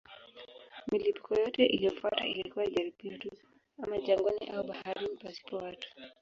[0.91, 3.29] Milipuko yote iliyofuata ilikuwa ya jaribio tu,
[3.83, 5.87] ama jangwani au baharini pasipo watu.